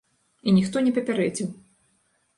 І 0.51 0.53
ніхто 0.55 0.81
не 0.87 0.95
папярэдзіў. 0.97 1.53